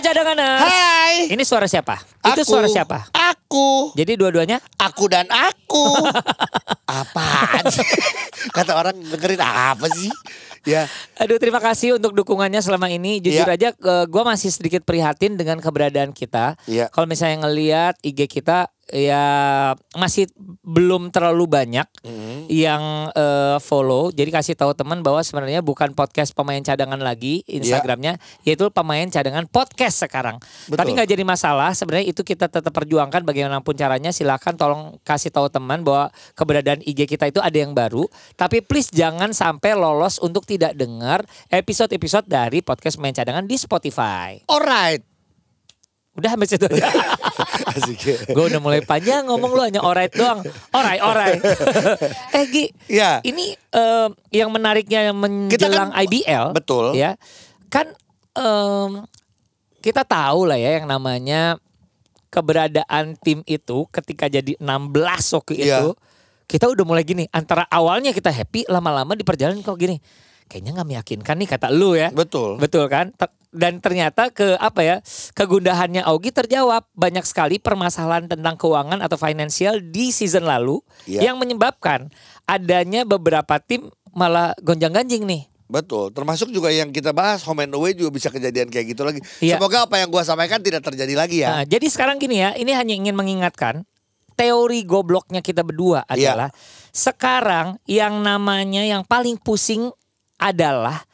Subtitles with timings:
[0.00, 0.64] Hai cadanganers.
[0.64, 1.14] Hai.
[1.28, 2.00] Ini suara siapa?
[2.24, 2.48] Itu Aku.
[2.56, 3.12] suara siapa?
[3.12, 3.92] Aku.
[3.92, 5.92] Jadi dua-duanya Aku dan aku.
[7.04, 7.68] Apaan?
[8.48, 10.08] Kata orang dengerin apa sih?
[10.64, 10.88] Ya.
[11.20, 13.20] Aduh terima kasih untuk dukungannya selama ini.
[13.20, 13.52] Jujur Iya.
[13.52, 13.68] aja
[14.08, 16.56] gue masih sedikit prihatin dengan keberadaan kita.
[16.64, 16.88] Iya.
[16.88, 19.22] Kalau misalnya ngelihat IG kita ya
[19.94, 20.26] masih
[20.66, 22.50] belum terlalu banyak Hmm.
[22.50, 24.10] yang eh, follow.
[24.10, 29.46] Jadi kasih tahu teman bahwa sebenarnya bukan podcast pemain cadangan lagi Instagramnya, yaitu pemain cadangan
[29.46, 30.42] podcast sekarang.
[30.66, 30.78] Betul.
[30.78, 31.70] Tapi nggak jadi masalah.
[31.70, 34.10] Sebenarnya itu kita tetap perjuangkan bagaimanapun caranya.
[34.10, 38.06] Silahkan tolong kasih tahu teman bahwa keberadaan IG kita itu ada yang baru.
[38.34, 41.09] Tapi please jangan sampai lolos untuk tidak dengar
[41.50, 44.38] episode-episode dari podcast pemain cadangan di Spotify.
[44.46, 45.02] Alright.
[46.10, 46.58] Udah aja.
[47.70, 48.28] Asik.
[48.28, 50.42] Gue udah mulai panjang ngomong lu hanya alright doang.
[50.68, 51.38] Alright, alright.
[52.36, 53.22] eh Gi, Ya.
[53.22, 56.46] ini eh, yang menariknya yang menjelang kan- IBL.
[56.52, 56.98] Betul.
[56.98, 57.14] Ya,
[57.70, 57.94] kan
[58.34, 59.06] em,
[59.80, 61.56] kita tahu lah ya yang namanya
[62.28, 65.78] keberadaan tim itu ketika jadi 16 waktu Iya.
[65.82, 65.88] itu.
[66.50, 70.02] Kita udah mulai gini, antara awalnya kita happy, lama-lama di perjalanan kok gini.
[70.50, 72.10] Kayaknya nggak meyakinkan nih kata lu ya.
[72.10, 72.58] Betul.
[72.58, 73.14] Betul kan?
[73.14, 74.96] Ter- Dan ternyata ke apa ya
[75.34, 81.26] kegundahannya Augie terjawab banyak sekali permasalahan tentang keuangan atau finansial di season lalu Iya.
[81.26, 85.42] yang menyebabkan adanya beberapa tim malah gonjang-ganjing nih.
[85.66, 86.10] Betul.
[86.10, 89.18] Termasuk juga yang kita bahas home and away juga bisa kejadian kayak gitu lagi.
[89.38, 89.58] Iya.
[89.58, 91.50] Semoga apa yang gua sampaikan tidak terjadi lagi ya.
[91.50, 93.82] Nah, jadi sekarang gini ya, ini hanya ingin mengingatkan
[94.34, 96.38] teori gobloknya kita berdua Iya.
[96.38, 96.50] adalah
[96.90, 99.90] sekarang yang namanya yang paling pusing
[100.40, 101.04] adalah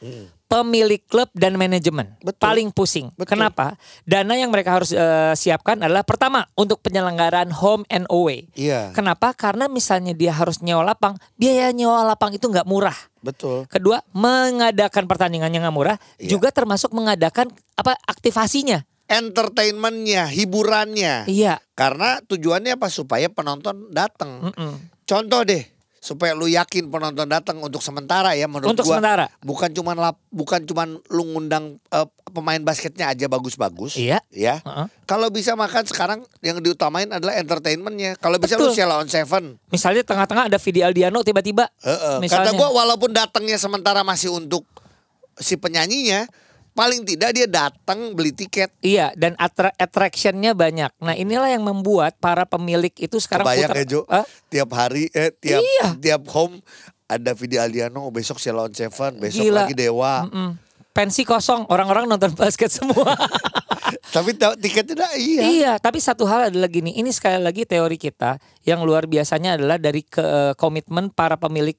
[0.47, 2.15] pemilik klub dan manajemen.
[2.17, 2.31] Hmm.
[2.31, 2.41] Betul.
[2.41, 3.07] Paling pusing.
[3.19, 3.35] Betul.
[3.35, 3.75] Kenapa?
[4.07, 8.47] Dana yang mereka harus eh, siapkan adalah pertama untuk penyelenggaraan home and away.
[8.55, 8.95] Iya.
[8.95, 9.35] Kenapa?
[9.35, 12.95] Karena misalnya dia harus nyewa lapang, biaya nyewa lapang itu nggak murah.
[13.19, 13.67] Betul.
[13.67, 16.39] Kedua, mengadakan pertandingan yang nggak murah, Iya.
[16.39, 18.87] juga termasuk mengadakan apa aktivasinya.
[19.07, 21.27] Entertainmentnya, hiburannya.
[21.27, 21.59] Iya.
[21.75, 22.87] Karena tujuannya apa?
[22.87, 24.51] Supaya penonton datang.
[24.51, 24.73] Mm-mm.
[25.07, 25.63] Contoh deh,
[26.07, 28.95] supaya lu yakin penonton datang untuk sementara ya menurut Untuk gua.
[28.95, 29.27] sementara.
[29.43, 33.99] Bukan cuman lap, bukan cuman lu ngundang eh, pemain basketnya aja bagus-bagus.
[33.99, 34.23] Iya.
[34.31, 34.63] Ya.
[34.63, 34.87] Heeh.
[35.03, 38.15] Kalau bisa makan sekarang yang diutamain adalah entertainmentnya.
[38.23, 38.71] Kalau bisa lu.
[38.71, 39.59] Sheila on Seven.
[39.67, 41.67] Misalnya tengah-tengah ada Vidi Aldiano tiba-tiba.
[41.83, 42.23] Heeh.
[42.23, 42.55] Misalnya.
[42.55, 44.63] Kata gua walaupun datangnya sementara masih untuk
[45.35, 46.23] si penyanyinya,
[46.77, 48.69] paling tidak dia datang beli tiket.
[48.79, 50.93] Iya, dan attra- attraction-nya banyak.
[51.01, 54.21] Nah, inilah yang membuat para pemilik itu sekarang putar- ya Jo, Hah?
[54.47, 55.87] tiap hari eh tiap Iya.
[55.97, 56.61] tiap home
[57.09, 59.65] ada Vidi Aldiano, besok Sheila on Seven, besok Gila.
[59.65, 60.27] lagi Dewa.
[60.29, 60.49] Mm-mm.
[60.93, 63.13] Pensi kosong, orang-orang nonton basket semua.
[64.07, 65.41] Tapi ta- tiketnya iya.
[65.43, 69.79] iya, tapi satu hal adalah gini, ini sekali lagi teori kita yang luar biasanya adalah
[69.79, 71.75] dari ke eh, komitmen para pemilik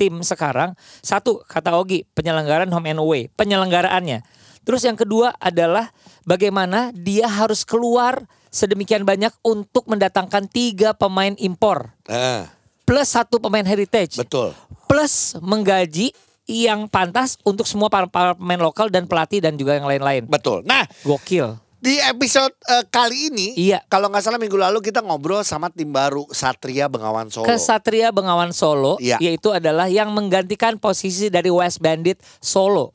[0.00, 0.72] tim sekarang.
[1.04, 4.24] Satu, kata Ogi, penyelenggaraan home and away, penyelenggaraannya.
[4.64, 5.92] Terus yang kedua adalah
[6.24, 12.50] bagaimana dia harus keluar sedemikian banyak untuk mendatangkan tiga pemain impor Nah,
[12.82, 14.52] plus satu pemain heritage betul.
[14.90, 16.10] plus menggaji
[16.50, 20.26] yang pantas untuk semua para, para pemain lokal dan pelatih dan juga yang lain-lain.
[20.26, 20.66] Betul.
[20.66, 21.54] Nah, Gokil.
[21.80, 23.80] Di episode eh, kali ini, Iya.
[23.86, 27.44] kalau nggak salah minggu lalu kita ngobrol sama tim baru Satria Bengawan Solo.
[27.44, 29.16] Kesatria Bengawan Solo Iya.
[29.18, 32.92] yaitu adalah yang menggantikan posisi dari West Bandit Solo.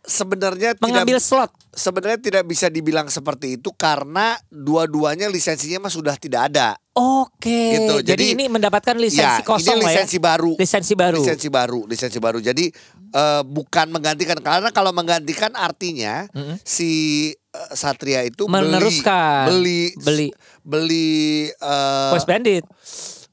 [0.00, 1.50] Sebenarnya Mengambil tidak slot.
[1.70, 6.76] sebenarnya tidak bisa dibilang seperti itu karena dua-duanya lisensinya mah sudah tidak ada.
[6.92, 7.72] Oke.
[7.72, 10.04] Gitu, Jadi, jadi- ini mendapatkan lisensi Ya, kosong ini lah ya.
[10.04, 10.52] lisensi baru.
[10.54, 11.18] Lisensi baru.
[11.18, 12.38] Lisensi baru, lisensi baru.
[12.38, 12.68] Jadi
[13.10, 16.60] eh, bukan menggantikan karena kalau menggantikan artinya Mm-mm.
[16.60, 16.90] si
[17.32, 17.36] eh,
[17.70, 19.46] Satria itu Meneruskan.
[19.48, 20.28] beli Beli.
[20.60, 21.10] beli
[21.48, 22.64] eh, West Bandit.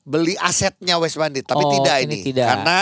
[0.02, 2.24] beli asetnya West Bandit, tapi Oh, tidak ini ini.
[2.24, 2.48] tidak.
[2.48, 2.80] Karena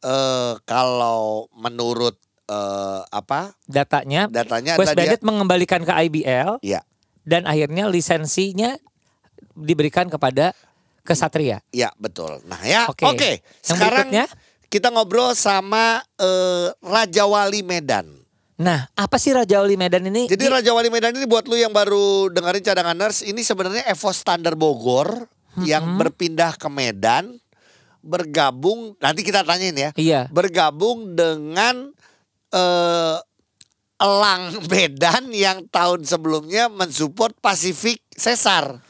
[0.00, 6.80] eh, kalau menurut eh, apa Datanya datanya West dia Bandit mengembalikan ke IBL ya
[7.22, 8.76] dan akhirnya lisensinya
[9.52, 10.52] diberikan kepada
[11.02, 11.62] Kesatria.
[11.70, 12.42] ya betul.
[12.44, 13.02] Nah ya Oke.
[13.02, 13.30] oke.
[13.38, 14.26] Yang Sekarang berikutnya?
[14.66, 18.15] kita ngobrol sama eh, Raja Wali Medan.
[18.56, 20.32] Nah, apa sih Raja Wali Medan ini?
[20.32, 23.84] Jadi Di- Raja Wali Medan ini buat lu yang baru dengerin cadangan nurse ini sebenarnya
[23.84, 25.28] Evo Standar Bogor
[25.64, 27.36] yang berpindah ke Medan
[28.00, 29.90] bergabung nanti kita tanyain ya.
[29.96, 30.20] Iya.
[30.32, 31.92] Bergabung dengan
[32.52, 33.16] eh
[33.96, 38.84] Elang Medan yang tahun sebelumnya mensupport Pasifik Cesar.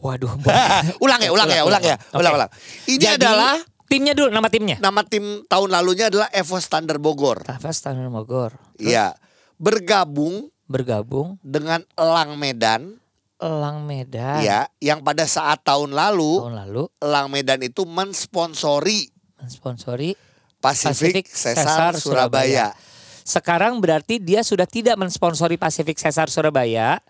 [0.00, 0.32] Waduh.
[1.04, 2.50] ulang ya, ulang ya, ulang ya, ulang, ulang.
[2.88, 4.78] Ini Jadi, adalah timnya dulu, nama timnya.
[4.78, 7.42] nama tim tahun lalunya adalah Evo Standar Bogor.
[7.42, 8.54] Tava Standar Bogor.
[8.78, 9.18] Iya.
[9.58, 13.02] Bergabung Bergabung dengan Elang Medan
[13.40, 14.44] Elang Medan.
[14.44, 19.10] ya yang pada saat tahun lalu Tahun lalu Elang Medan itu mensponsori
[19.40, 20.14] mensponsori
[20.60, 22.68] Pacific, Pacific Sesar, Sesar Surabaya.
[23.24, 27.00] Sekarang berarti dia sudah tidak mensponsori Pacific Cesar Surabaya.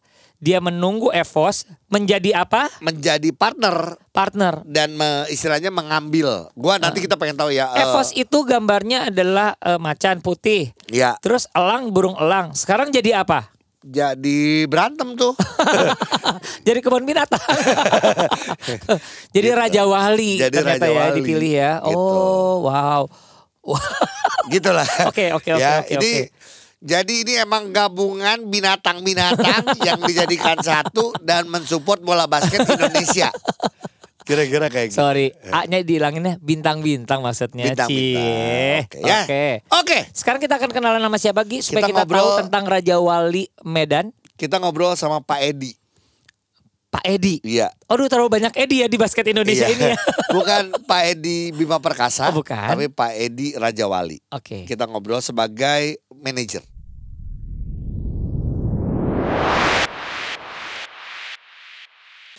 [0.40, 2.72] Dia menunggu Evos menjadi apa?
[2.80, 4.64] menjadi partner Partner.
[4.64, 6.48] dan me- istilahnya mengambil.
[6.52, 7.68] Gua nanti kita pengen tahu ya.
[7.70, 10.72] eh, Evos itu gambarnya adalah eh, macan putih.
[10.86, 12.52] ya Terus elang burung elang.
[12.52, 13.52] Sekarang jadi apa?
[13.80, 15.32] jadi berantem tuh.
[16.68, 17.40] Jadi kebun binatang.
[19.34, 21.72] jadi Raja Wali Jadi ternyata Raja ya Wali, dipilih ya.
[21.82, 21.96] gitu.
[21.96, 23.08] Oh, wow.
[24.52, 24.84] Gitulah.
[25.08, 26.28] Oke, oke, oke, ya, oke, ini.
[26.80, 33.28] Jadi ini emang gabungan binatang-binatang yang dijadikan satu dan mensupport bola basket Indonesia.
[34.20, 34.96] Kira-kira kayak gitu.
[34.96, 37.68] Sorry, A-nya dihilanginnya bintang-bintang maksudnya.
[37.68, 38.86] Bintang-bintang.
[38.86, 39.20] Oke, ya.
[39.20, 39.44] Oke.
[39.74, 42.38] Oke, Sekarang kita akan kenalan nama siapa Gi supaya Kita kita, tahu ngobrol.
[42.40, 45.74] tentang Raja Wali Medan, kita ngobrol sama Pak Edi.
[46.90, 47.38] Pak Edi.
[47.42, 47.70] Iya.
[47.86, 49.74] Aduh terlalu banyak Edi ya di basket Indonesia Iya.
[49.74, 49.96] ini ya.
[50.36, 52.66] bukan Pak Edi Bima Perkasa, Oh, bukan.
[52.66, 54.18] tapi Pak Edi Raja Wali.
[54.30, 54.62] Oke.
[54.62, 56.62] Kita ngobrol sebagai manajer.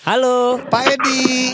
[0.01, 0.57] Halo.
[0.65, 1.53] Pak Edi,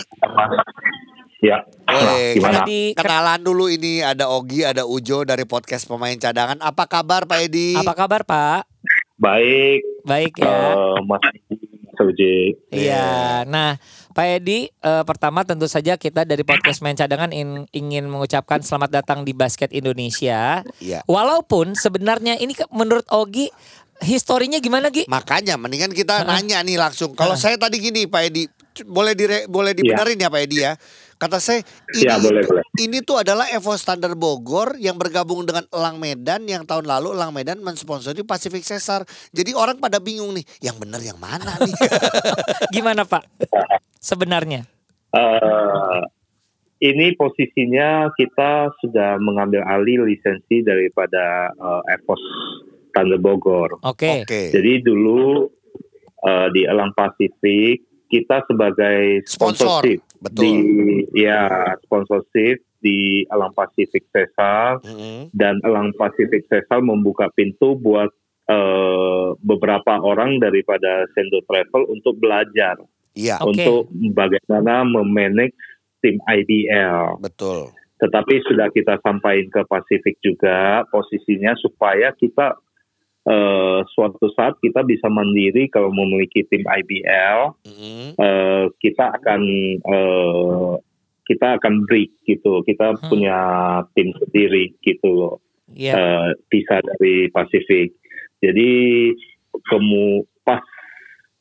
[1.37, 2.57] Ya, Woi, gimana?
[2.57, 2.81] Pak Edi.
[2.93, 6.57] kenalan dulu ini ada Ogi, ada Ujo dari podcast pemain cadangan.
[6.57, 7.73] Apa kabar Pak Edi?
[7.73, 8.65] Apa kabar Pak?
[9.17, 10.49] Baik, Baik ya.
[10.73, 11.21] eh, Mas
[11.93, 12.57] Soji.
[12.69, 13.41] Iya.
[13.43, 13.77] Nah,
[14.11, 19.01] Pak Edi, eh, pertama tentu saja kita dari podcast Main Cadangan in- ingin mengucapkan selamat
[19.01, 20.61] datang di basket Indonesia.
[20.77, 21.01] Iya.
[21.05, 23.49] Walaupun sebenarnya ini menurut Ogi
[24.01, 25.05] historinya gimana Gi?
[25.09, 26.27] Makanya mendingan kita Heeh.
[26.27, 27.13] nanya nih langsung.
[27.13, 27.41] Kalau Heeh.
[27.41, 28.43] saya tadi gini Pak Edi,
[28.85, 30.73] boleh dire, boleh dibenerin ya Pak Edi ya.
[31.17, 31.65] Kata saya
[31.97, 32.61] ini Ya, boleh, boleh.
[32.77, 37.33] ini tuh adalah Evo Standar Bogor yang bergabung dengan Elang Medan yang tahun lalu Elang
[37.33, 39.01] Medan mensponsori Pacific Cesar.
[39.33, 41.73] Jadi orang pada bingung nih, yang benar yang mana nih?
[42.75, 43.25] Gimana Pak?
[43.97, 44.69] Sebenarnya.
[45.09, 45.99] Eh,
[46.85, 52.21] ini posisinya kita sudah mengambil alih lisensi daripada eh, Evos
[52.97, 53.77] Thunder Bogor.
[53.85, 54.25] Oke.
[54.25, 54.49] Oke.
[54.49, 55.45] Jadi dulu
[56.25, 60.41] eh, di Elang Pasifik kita sebagai Sponsor, sponsorship betul.
[60.41, 60.53] di
[61.13, 61.45] ya
[61.85, 65.29] sponsorship di Elang Pasifik Cesar Mm-mm.
[65.37, 68.09] dan Elang Pacific Cesar membuka pintu buat
[68.49, 72.81] eh, beberapa orang daripada Sendo Travel untuk belajar
[73.17, 73.65] Iya, Oke.
[73.65, 75.57] untuk bagaimana memanage
[76.05, 77.17] tim IBL.
[77.17, 77.73] betul.
[77.97, 82.53] Tetapi sudah kita sampaikan ke Pacific juga posisinya supaya kita
[83.27, 88.15] eh, suatu saat kita bisa mandiri kalau memiliki tim IBL Mm-mm.
[88.15, 89.41] eh, kita akan
[89.83, 90.73] eh,
[91.27, 92.63] kita akan break gitu.
[92.63, 93.03] Kita Hmm.
[93.11, 93.39] punya
[93.91, 95.35] tim sendiri gitu loh.
[95.67, 95.93] Iya.
[95.93, 97.91] eh, bisa dari Pasifik.
[98.39, 98.69] Jadi
[99.67, 100.07] kemu
[100.41, 100.63] pas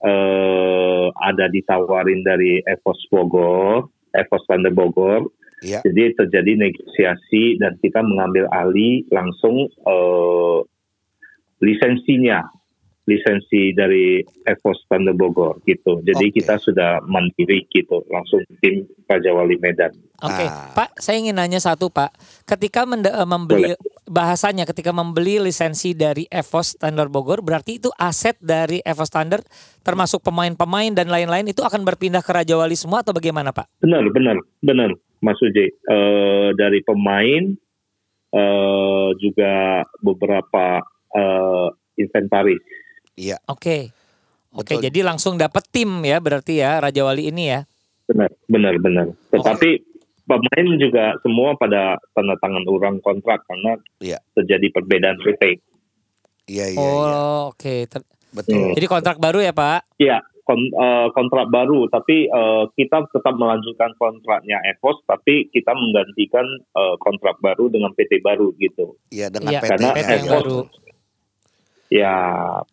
[0.03, 5.31] eh, ada ditawarin dari Evos Bogor, Evos Thunder Bogor,
[5.63, 5.81] Iya.
[5.81, 10.59] jadi terjadi negosiasi dan kita mengambil alih langsung eh,
[11.61, 12.45] lisensinya,
[13.07, 16.03] lisensi dari Evos Thunder Bogor gitu.
[16.03, 16.43] Jadi Oke.
[16.43, 19.95] kita sudah mandiri gitu, langsung tim Raja Wali Medan.
[20.27, 20.75] Oke, Ah.
[20.75, 22.11] Pak, saya ingin nanya satu, Pak.
[22.43, 23.79] Ketika mende- eh, membeli
[24.11, 29.47] bahasanya, ketika membeli lisensi dari Evos Standard Bogor, berarti itu aset dari Evos Standard,
[29.87, 33.71] termasuk pemain-pemain dan lain-lain itu akan berpindah ke Raja Wali semua atau bagaimana, Pak?
[33.87, 34.91] Benar, benar, benar,
[35.23, 35.71] Mas Uji.
[35.71, 37.55] Eh, dari pemain
[38.27, 40.83] eh, juga beberapa
[41.17, 42.61] eh, inventaris.
[43.17, 43.89] Iya, Oke,
[44.53, 44.77] oke.
[44.77, 44.85] Betul.
[44.85, 47.65] Jadi langsung dapat tim ya, berarti ya Raja Wali ini ya.
[48.07, 49.07] Benar, benar, benar.
[49.33, 49.71] Tetapi
[50.23, 54.19] pemain juga semua pada tanda tangan orang kontrak karena Iya.
[54.33, 55.59] terjadi perbedaan PT.
[56.47, 57.19] iya, iya, oh, iya.
[57.51, 57.75] oke.
[57.89, 58.71] Ter- betul.
[58.71, 59.99] Jadi kontrak baru ya, Pak?
[59.99, 66.47] Ya, kon- eh, kontrak baru, tapi eh, kita tetap melanjutkan kontraknya Evos, tapi kita menggantikan
[66.71, 68.95] eh, kontrak baru dengan PT baru gitu.
[69.11, 70.59] Iya, dengan Iya, PT, karena PT yang Evos- baru.
[71.89, 72.15] Ya,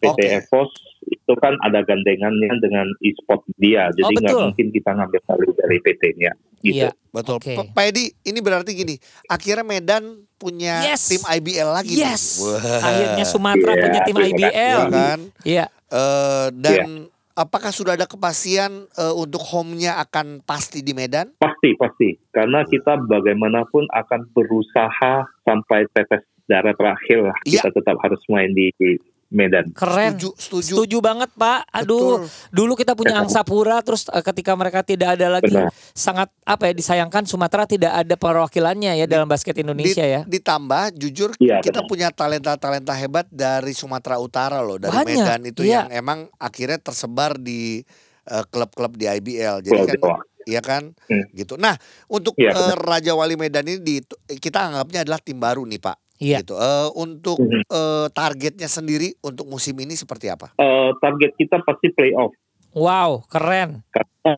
[0.02, 0.26] PT Oke.
[0.42, 0.72] Evos
[1.04, 4.44] itu kan ada gandengannya dengan e-sport dia, jadi Oh, nggak betul.
[4.50, 6.32] mungkin kita ngambil alih dari PT-nya.
[6.64, 6.80] Gitu.
[6.80, 6.90] Iya.
[7.12, 7.38] Betul.
[7.38, 7.54] Oke.
[7.70, 8.96] Pak Edi, ini berarti gini,
[9.28, 10.04] akhirnya Medan
[10.36, 11.12] punya Yes.
[11.12, 11.94] tim IBL lagi.
[11.94, 12.40] Yes.
[12.82, 14.16] Akhirnya Sumatera Iya, punya tim.
[14.18, 14.50] IBL.
[14.50, 15.20] Iya kan?
[15.44, 15.66] Iya.
[15.94, 16.88] Eh, dan
[17.34, 21.36] apakah sudah ada kepastian eh, untuk home-nya akan pasti di Medan?
[21.38, 22.16] Pasti, pasti.
[22.32, 27.38] Karena kita bagaimanapun akan berusaha sampai tetes darah terakhir lah.
[27.44, 27.62] Iya.
[27.64, 28.96] Kita tetap harus main di di,
[29.34, 29.74] Medan.
[29.74, 30.14] Keren.
[30.14, 30.74] Setuju, setuju.
[30.78, 31.66] Setuju banget Pak.
[31.74, 32.54] Aduh, Betul.
[32.54, 35.74] dulu kita punya Angsa Pura, terus eh, ketika mereka tidak ada lagi, Benar.
[35.90, 40.22] sangat apa ya disayangkan Sumatera tidak ada perwakilannya ya dalam basket Indonesia Di- ya.
[40.22, 41.90] Ditambah jujur Iya, kita benar.
[41.90, 45.90] punya talenta-talenta hebat dari Sumatera Utara loh, dari Banyak, Medan itu iya.
[45.90, 47.82] yang emang akhirnya tersebar di
[48.24, 49.66] eh, klub-klub di IBL.
[49.66, 50.18] Jadi Pulau kan Jawa.
[50.44, 51.24] Iya kan, Hmm.
[51.32, 51.56] gitu.
[51.56, 51.74] Nah,
[52.06, 53.96] untuk Iya, eh, Raja Wali Medan ini di,
[54.38, 56.03] kita anggapnya adalah tim baru nih Pak.
[56.24, 56.40] Iya.
[56.40, 56.56] Gitu.
[56.56, 60.56] Eh, untuk eh, targetnya sendiri untuk musim ini seperti apa?
[60.56, 62.32] Eh, target kita pasti playoff.
[62.74, 63.86] Wow, keren.
[63.94, 64.34] Karena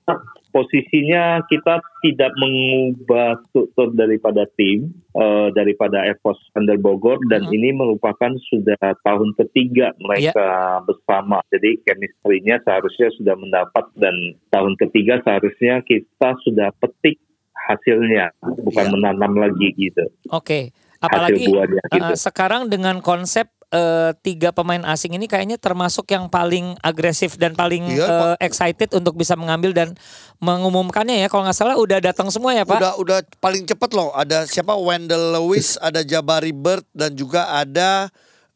[0.51, 7.55] posisinya kita tidak mengubah struktur daripada tim eh, daripada EVOS Under Bogor dan Mhm.
[7.55, 10.47] ini merupakan sudah tahun ketiga mereka
[10.83, 11.39] bersama.
[11.47, 14.15] Jadi chemistry-nya seharusnya sudah mendapat dan
[14.49, 17.15] tahun ketiga seharusnya kita sudah petik
[17.55, 18.93] hasilnya bukan Iya.
[18.93, 20.03] menanam lagi gitu.
[20.29, 20.75] Oke.
[20.75, 22.05] Hasil Apalagi buahnya gitu.
[22.07, 27.53] eh, sekarang dengan konsep eh, tiga pemain asing ini kayaknya termasuk yang paling agresif dan
[27.53, 28.37] paling Iya, Pak.
[28.39, 29.93] excited untuk bisa mengambil dan
[30.39, 31.27] mengumumkannya ya.
[31.27, 32.77] Kalau nggak salah udah datang semua ya Pak.
[32.77, 34.11] Udah udah paling cepet loh.
[34.11, 38.07] Ada siapa Wendell Lewis, ada Jabari Bird dan juga ada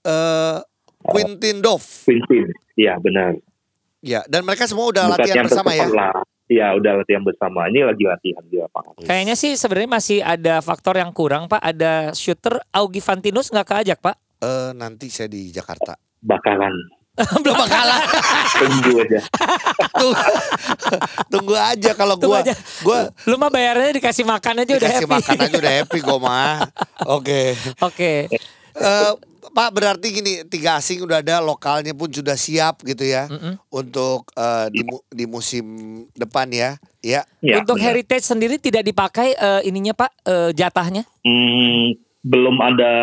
[0.01, 0.58] eh
[1.01, 1.86] Quintin Dove.
[2.06, 3.39] Quintin, ya benar.
[4.00, 5.88] Ya, dan mereka semua udah Bukan latihan bersama ya.
[5.88, 6.15] lah.
[6.50, 7.70] Ya udah latihan bersama.
[7.70, 9.06] Ini lagi latihan di lapangan.
[9.06, 11.62] Kayaknya sih sebenarnya masih ada faktor yang kurang Pak.
[11.62, 14.18] Ada shooter Augie Fantinus nggak keajak Pak?
[14.41, 15.94] Eh nanti saya di Jakarta.
[16.20, 16.74] Bakalan
[17.44, 18.01] Belum Bakalan.
[18.63, 19.20] tunggu aja.
[19.91, 20.24] Tunggu,
[21.27, 22.56] tunggu aja kalau gua aja.
[22.79, 25.15] gua Lu mah bayarnya dikasih makan aja udah dikasih happy.
[25.20, 26.56] makan aja udah happy gua mah.
[27.12, 27.53] Oke.
[27.88, 28.12] Oke.
[28.79, 29.12] Eh,
[29.50, 33.58] Pak berarti gini tiga asing udah ada lokalnya pun sudah siap gitu ya Mm-mm.
[33.70, 35.65] untuk eh, di mu- di musim
[36.12, 36.75] depan ya.
[37.00, 37.24] Ya.
[37.39, 37.91] Ya, Untuk benar.
[37.91, 42.94] heritage sendiri tidak dipakai eh, ininya Pak eh, jatahnya Hmm, belum ada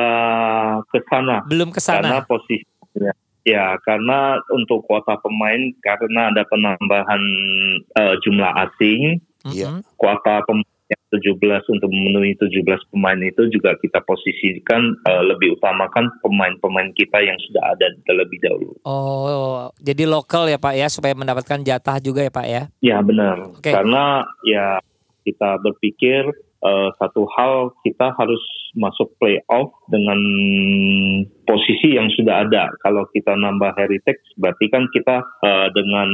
[0.84, 2.26] ke sana belum ke karena sana.
[2.26, 3.12] posisinya
[3.42, 4.18] ya karena
[4.50, 7.22] untuk kuota pemain karena ada penambahan
[7.92, 9.70] eh, jumlah asing Iya.
[9.70, 9.82] Mm-mm.
[9.94, 12.62] kuota pemain yang 17 untuk memenuhi 17
[12.94, 18.72] pemain itu juga kita posisikan eh, lebih utamakan pemain-pemain kita yang sudah ada terlebih dahulu.
[18.86, 22.62] Oh, jadi lokal ya Pak ya supaya mendapatkan jatah juga ya Pak ya.
[22.82, 23.74] Ya benar, Oke.
[23.74, 24.78] karena ya
[25.26, 26.30] kita berpikir
[26.62, 28.42] eh, satu hal kita harus
[28.76, 30.20] masuk playoff dengan
[31.48, 32.70] posisi yang sudah ada.
[32.84, 36.08] Kalau kita nambah heritage, berarti kan kita eh, dengan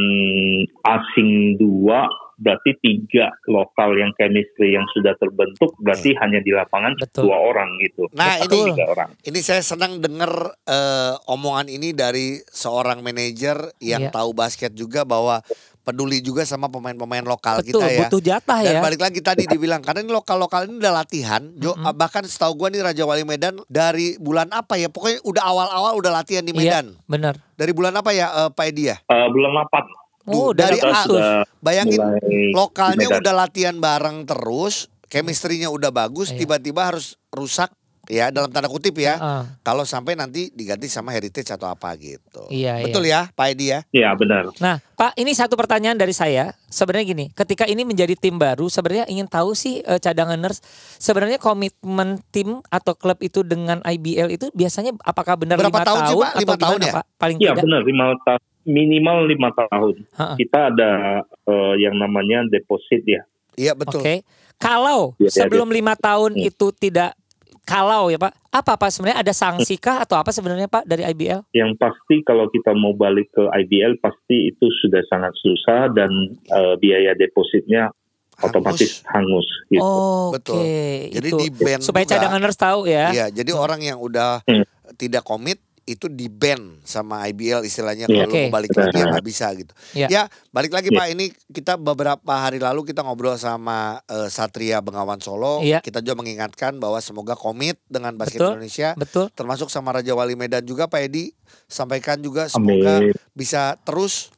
[0.86, 2.06] asing dua,
[2.42, 7.30] berarti tiga lokal yang chemistry yang sudah terbentuk, berarti hanya di lapangan Betul.
[7.30, 8.10] dua orang gitu.
[8.12, 9.08] Nah, Atau ini- tiga orang.
[9.22, 10.30] Ini saya senang dengar
[10.64, 14.12] eh, omongan ini dari seorang manajer yang Iya.
[14.12, 15.38] tahu basket juga bahwa
[15.82, 17.98] peduli juga sama pemain-pemain lokal Betul, kita ya.
[18.06, 18.80] butuh jatah Dan ya.
[18.80, 21.42] balik lagi tadi dibilang karena ini lokal-lokal ini udah latihan.
[21.56, 21.90] Jo, Mm-mm.
[21.92, 24.86] bahkan setahu gua nih Raja Wali Medan dari bulan apa ya?
[24.86, 26.58] Pokoknya udah awal-awal udah latihan di Iya.
[26.80, 26.86] Medan.
[27.04, 27.34] Benar.
[27.52, 28.96] Dari bulan apa ya eh, Pak Edi ya?
[29.00, 31.18] Eh, bulan 8 Oh, Duh, dari dari kita A- Agustus.
[31.18, 33.20] sudah Bayangin mulai lokalnya Medan.
[33.20, 34.74] udah latihan bareng terus,
[35.06, 36.38] chemistry-nya udah bagus, Iya.
[36.38, 37.70] tiba-tiba harus rusak
[38.04, 39.14] ya dalam tanda kutip ya.
[39.14, 39.42] Heeh.
[39.60, 42.46] Kalau sampai nanti diganti sama heritage atau apa gitu.
[42.48, 43.86] Iya, Betul ya, Pak Edi ya?
[43.90, 44.50] Ya benar.
[44.56, 46.50] Nah, Pak, ini satu pertanyaan dari saya.
[46.66, 50.58] Sebenarnya gini, ketika ini menjadi tim baru, sebenarnya ingin tahu sih eh, cadanganers,
[50.96, 56.00] sebenarnya komitmen tim atau klub itu dengan IBL itu biasanya apakah benar Berapa lima tahun
[56.00, 56.26] sih, Pak?
[56.28, 56.92] atau Lima tahun gimana, ya?
[56.92, 57.04] Pak?
[57.16, 57.62] Paling Ya tidak.
[57.62, 60.06] benar lima tahun minimal lima tahun.
[60.12, 60.34] Ha-ha.
[60.34, 60.90] Kita ada
[61.24, 63.22] eh, yang namanya deposit ya.
[63.54, 63.80] Iya Oke.
[63.80, 64.02] betul.
[64.56, 66.46] Kalau iya, sebelum lima tahun Hmm.
[66.46, 67.18] itu tidak
[67.62, 71.46] kalau ya Pak, apa Pak sebenarnya ada sanksi kah atau apa sebenarnya Pak dari IBL?
[71.52, 76.74] Yang pasti kalau kita mau balik ke IBL pasti itu sudah sangat susah dan eh,
[76.76, 77.90] biaya depositnya
[78.40, 79.46] otomatis hangus.
[79.68, 79.78] Gitu.
[79.78, 80.62] Oh, Oke, Betul.
[81.12, 81.36] Jadi itu.
[81.38, 82.12] di ban supaya juga.
[82.16, 83.06] cadanganers tahu ya.
[83.10, 84.66] Iya, jadi orang yang udah Hmm.
[84.94, 88.24] tidak komit itu di ban sama IBL istilahnya Iya.
[88.24, 88.42] kalau Oke.
[88.46, 89.72] mau balik lagi ya nggak bisa gitu.
[89.92, 90.06] Iya.
[90.06, 90.98] Ya, balik lagi Iya.
[90.98, 95.58] Pak ini kita beberapa hari lalu kita ngobrol sama eh, Satria Bengawan Solo.
[95.60, 95.82] Iya.
[95.82, 98.52] Kita juga mengingatkan bahwa semoga komit dengan basket Betul.
[98.56, 99.26] Indonesia Betul.
[99.34, 101.34] termasuk sama Raja Wali Medan juga Pak Edi
[101.66, 103.12] sampaikan juga semoga Amin.
[103.32, 104.30] bisa terus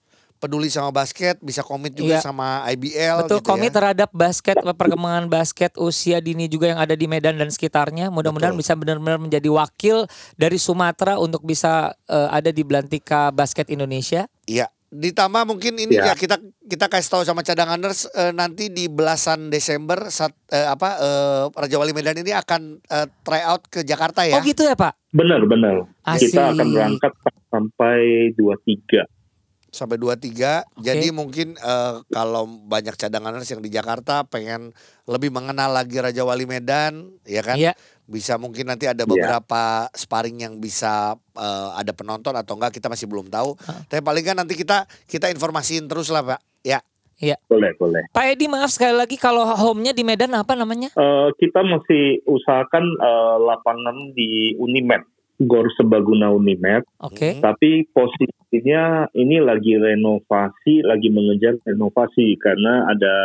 [0.45, 2.21] peduli sama basket, bisa komit juga Iya.
[2.21, 3.77] sama IBL Betul, gitu komit ya.
[3.81, 8.13] terhadap basket perkembangan basket usia dini juga yang ada di Medan dan sekitarnya.
[8.13, 14.29] Mudah-mudahan bisa benar-benar menjadi wakil dari Sumatera untuk bisa eh, ada di Belantika Basket Indonesia.
[14.45, 14.69] Iya.
[14.91, 16.15] Ditambah mungkin ini ya Ya.
[16.15, 21.43] kita kita kasih tahu sama cadanganers eh, nanti di belasan Desember saat eh, apa eh,
[21.51, 24.37] Raja Wali Medan ini akan eh, try out ke Jakarta ya.
[24.37, 24.95] Oh gitu ya Pak?
[25.11, 25.91] Benar benar.
[26.05, 26.31] Asik.
[26.31, 27.11] Kita akan berangkat
[27.49, 27.99] sampai
[28.37, 29.03] 23
[29.75, 30.63] sampai 23.
[30.79, 34.71] Jadi mungkin eh, kalau banyak cadanganers yang di Jakarta pengen
[35.05, 37.59] lebih mengenal lagi Raja Wali Medan, ya kan?
[37.59, 37.75] Iya.
[38.07, 39.11] Bisa mungkin nanti ada Iya.
[39.11, 43.59] beberapa sparring yang bisa eh, ada penonton atau enggak kita masih belum tahu.
[43.91, 46.41] Tapi paling kan nanti kita kita informasiin terus lah, Pak.
[47.23, 47.39] Ya.
[47.47, 48.03] Boleh, boleh.
[48.11, 50.91] Pak Edi maaf sekali lagi kalau home-nya di Medan apa namanya?
[50.93, 55.07] Eh, kita masih usahakan eh, lapangan di Unimed,
[55.47, 56.83] Gor Sebaguna Unimed.
[57.01, 57.39] Oke.
[57.39, 57.87] Tapi
[58.55, 63.17] posisinya ini lagi renovasi, lagi mengejar renovasi karena ada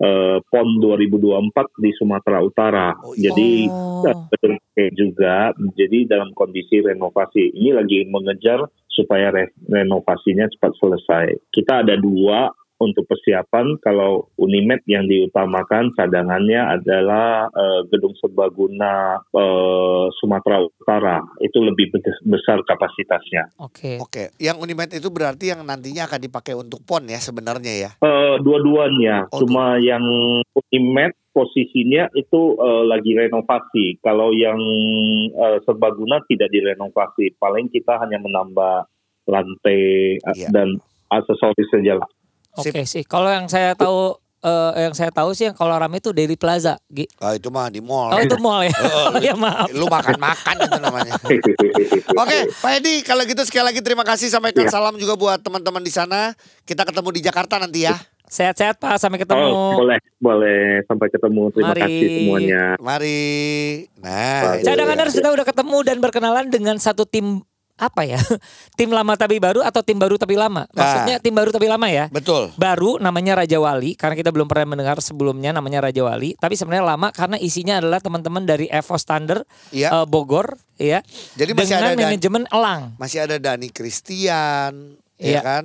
[0.00, 2.96] eh, PON 2024 di Sumatera Utara.
[3.04, 3.28] Oh, iya.
[3.30, 4.08] Jadi Oh.
[4.08, 4.52] eh, betul
[4.96, 7.52] juga, jadi dalam kondisi renovasi.
[7.54, 11.26] Ini lagi mengejar supaya re- renovasinya cepat selesai.
[11.52, 12.50] Kita ada dua
[12.82, 21.62] untuk persiapan kalau Unimed yang diutamakan cadangannya adalah eh, gedung serbaguna eh, Sumatera Utara itu
[21.62, 23.54] lebih bes- besar kapasitasnya.
[23.56, 23.96] Oke.
[23.96, 24.34] Oke.
[24.36, 27.90] Yang Unimed itu berarti yang nantinya akan dipakai untuk PON ya sebenarnya ya.
[27.98, 30.02] Eh, dua-duanya, Oh, cuma yang
[30.68, 34.02] Unimed posisinya itu eh, lagi renovasi.
[34.02, 34.58] Kalau yang
[35.30, 38.90] eh, serbaguna tidak direnovasi, paling kita hanya menambah
[39.22, 39.80] lantai
[40.18, 40.48] eh, Iya.
[40.50, 40.68] dan
[41.08, 42.08] aksesoris saja lah.
[42.54, 43.02] Oke sih.
[43.02, 46.76] Kalau yang saya tahu eh, yang saya tahu sih yang kalau rame itu Daily Plaza.
[46.86, 47.06] Gi.
[47.16, 48.10] Ah, itu mah di mall.
[48.10, 48.72] Oh itu mall ya.
[48.82, 49.70] Oh, Oh, ya maaf.
[49.70, 51.12] Lu makan-makan itu namanya.
[52.22, 54.72] Oke, Pak Edi, kalau gitu sekali lagi terima kasih sampaikan Iya.
[54.72, 56.36] salam juga buat teman-teman di sana.
[56.62, 57.96] Kita ketemu di Jakarta nanti ya.
[58.26, 59.44] Sehat-sehat Pak, sampai ketemu.
[59.44, 60.80] Oh, boleh, boleh.
[60.88, 61.52] Sampai ketemu.
[61.52, 61.80] Terima Mari.
[61.84, 62.62] kasih semuanya.
[62.80, 63.20] Mari.
[64.00, 67.44] Nah, Cadangan harus kita udah ketemu dan berkenalan dengan satu tim
[67.82, 68.22] apa ya?
[68.78, 70.70] tim lama tapi baru atau tim baru tapi lama?
[70.70, 72.06] Maksudnya tim baru tapi lama ya?
[72.06, 72.54] Betul.
[72.54, 76.86] Baru namanya Raja Wali karena kita belum pernah mendengar sebelumnya namanya Raja Wali, tapi sebenarnya
[76.86, 79.90] lama karena isinya adalah teman-teman dari Evo Standard Iya.
[79.92, 81.02] eh, Bogor ya.
[81.34, 82.82] Jadi masih dengan ada Dan- manajemen Elang.
[82.96, 85.38] masih ada Dani Christian, Iya.
[85.38, 85.64] ya kan?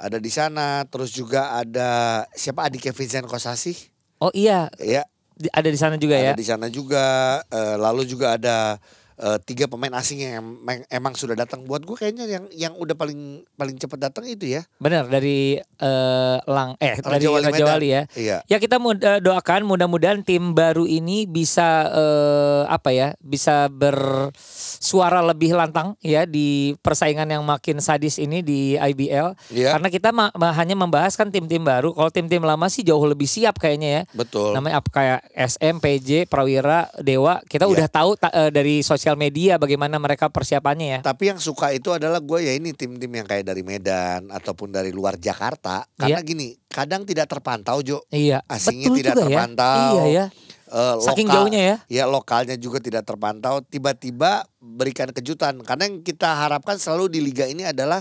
[0.00, 3.76] Ada di sana, terus juga ada siapa adiknya Vincent Kosasi,
[4.16, 5.04] Oh iya, ya,
[5.50, 6.32] ada di sana juga ya.
[6.32, 7.04] ada di sana juga.
[7.46, 8.80] Eh, lalu juga ada
[9.20, 11.62] eh, tiga pemain asing yang emang, emang sudah datang.
[11.62, 14.64] Buat gue kayaknya yang yang udah paling paling cepat datang itu ya.
[14.76, 17.64] Benar dari eh, Elang eh Raja dari Wali Raja.
[17.66, 18.02] Wali ya.
[18.12, 18.36] Iya.
[18.46, 25.20] Ya kita mud- eh, doakan mudah-mudahan tim baru ini bisa eh, apa ya bisa bersuara
[25.22, 29.74] lebih lantang ya di persaingan yang makin sadis ini di IBL Iya.
[29.74, 33.26] karena kita ma- ma- hanya membahas kan tim-tim baru kalau tim-tim lama sih jauh lebih
[33.26, 34.52] siap kayaknya ya Betul.
[34.52, 37.72] namanya apa kayak SM, PJ, Prawira, Dewa kita Iya.
[37.72, 42.18] udah tahu ta- dari sosial media bagaimana mereka persiapannya ya Tapi yang suka itu adalah
[42.18, 45.86] gue ya ini tim-tim yang kayak dari Medan ataupun dari luar Jakarta.
[45.92, 48.02] Karena gini, kadang tidak terpantau Jo.
[48.08, 49.76] iya Asingnya betul tidak juga terpantau.
[49.76, 50.26] ya iya ya
[50.70, 53.58] Eh, saking lokal- jauhnya ya Ya lokalnya juga tidak terpantau.
[53.60, 55.58] Tiba-tiba berikan kejutan.
[55.60, 57.98] Karena yang kita harapkan selalu di liga ini adalah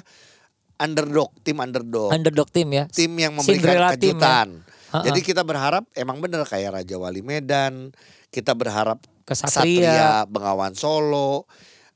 [0.77, 2.09] underdog, tim underdog.
[2.09, 4.01] underdog tim ya tim yang memberikan Cinderella tim ya.
[4.13, 4.47] kejutan.
[4.89, 5.01] Ha-ha.
[5.03, 7.89] Jadi kita berharap emang bener kayak Raja Wali Medan.
[8.29, 10.25] Kita berharap Kesatria.
[10.25, 11.45] Bengawan Solo.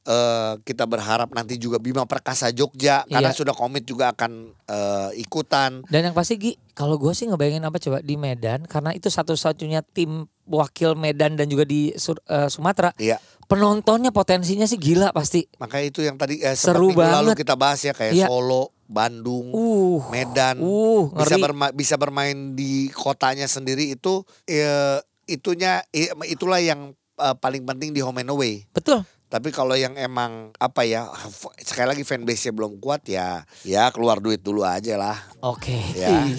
[0.04, 3.40] eh, kita berharap nanti juga Bima Perkasa Jogja karena Iya.
[3.40, 5.80] sudah komit juga akan eh, ikutan.
[5.86, 9.80] Dan yang pasti Gi, kalau gue sih ngebayangin apa coba di Medan karena itu satu-satunya
[9.82, 12.92] tim wakil Medan dan juga di Sur- eh, Sumatera.
[12.98, 13.16] Iya.
[13.46, 15.48] Penontonnya potensinya sih gila pasti.
[15.56, 17.36] Makanya itu yang tadi eh, Seru minggu lalu banget.
[17.40, 18.28] kita bahas ya kayak Iya.
[18.28, 20.04] Solo, Bandung, Uh.
[20.10, 20.60] Medan.
[20.60, 25.00] Uh, bisa berma- bisa bermain di kotanya sendiri itu eh,
[25.34, 25.82] itunya
[26.30, 28.70] itulah yang eh, paling penting di home and away.
[28.70, 29.02] Betul.
[29.34, 31.10] Tapi kalau yang emang apa ya
[31.58, 35.18] sekali lagi fanbase-nya belum kuat ya ya keluar duit dulu aja lah.
[35.42, 35.74] Oke.
[35.98, 36.22] Ya.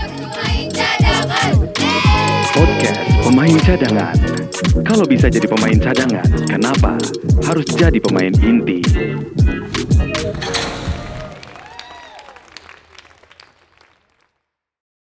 [0.00, 1.52] Pemain cadangan.
[2.50, 4.16] Podcast Pemain Cadangan.
[4.82, 6.98] Kalau bisa jadi pemain cadangan, kenapa
[7.46, 8.82] harus jadi pemain inti?